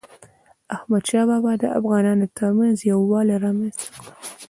احمدشاه 0.75 1.25
بابا 1.29 1.51
د 1.57 1.63
افغانانو 1.79 2.25
ترمنځ 2.39 2.77
یووالی 2.89 3.35
رامنځته 3.43 3.87
کړ. 3.95 4.05